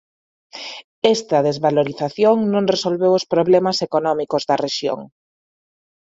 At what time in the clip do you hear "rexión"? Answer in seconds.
4.65-4.99